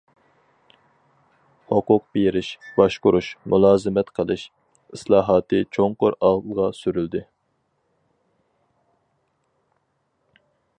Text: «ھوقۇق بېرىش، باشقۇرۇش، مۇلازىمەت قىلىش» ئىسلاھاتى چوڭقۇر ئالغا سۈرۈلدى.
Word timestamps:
«ھوقۇق 1.73 2.07
بېرىش، 2.17 2.49
باشقۇرۇش، 2.79 3.29
مۇلازىمەت 3.55 4.09
قىلىش» 4.21 4.47
ئىسلاھاتى 4.97 5.61
چوڭقۇر 5.79 6.19
ئالغا 6.31 6.69
سۈرۈلدى. 6.81 7.25